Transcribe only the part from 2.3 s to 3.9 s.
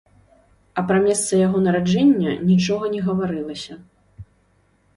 нічога не гаварылася.